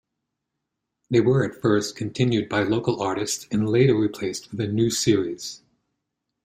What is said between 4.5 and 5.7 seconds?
with new series.